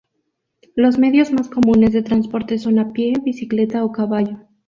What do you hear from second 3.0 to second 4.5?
bicicleta o caballo.